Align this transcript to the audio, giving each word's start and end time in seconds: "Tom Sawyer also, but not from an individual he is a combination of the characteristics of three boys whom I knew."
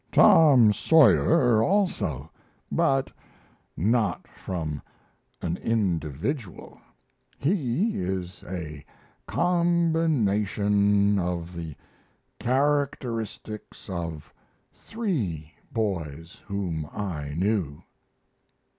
"Tom 0.11 0.73
Sawyer 0.73 1.61
also, 1.61 2.31
but 2.71 3.11
not 3.77 4.25
from 4.35 4.81
an 5.43 5.57
individual 5.57 6.81
he 7.37 7.99
is 8.01 8.43
a 8.47 8.83
combination 9.27 11.19
of 11.19 11.53
the 11.53 11.75
characteristics 12.39 13.91
of 13.91 14.33
three 14.73 15.53
boys 15.71 16.41
whom 16.47 16.87
I 16.91 17.35
knew." 17.37 17.83